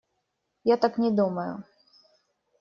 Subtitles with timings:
[0.73, 1.53] Я так не думаю.